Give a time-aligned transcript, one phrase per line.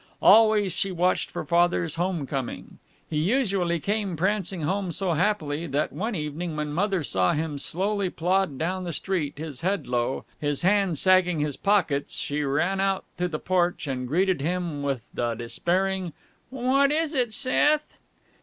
[0.19, 2.79] Always she watched for Father's home coming.
[3.07, 8.09] He usually came prancing home so happily that, one evening, when Mother saw him slowly
[8.09, 13.05] plod down the street, his head low, his hands sagging his pockets, she ran out
[13.17, 16.13] to the porch and greeted him with a despairing,
[16.49, 17.99] "What is it, Seth?"